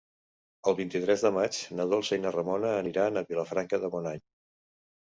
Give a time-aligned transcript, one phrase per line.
[0.71, 4.27] El vint-i-tres de maig na Dolça i na Ramona aniran a Vilafranca de Bonany.